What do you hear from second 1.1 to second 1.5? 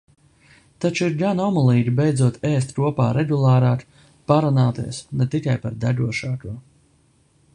gana